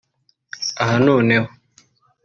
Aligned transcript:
Aha 0.81 0.97
noneho 1.05 1.47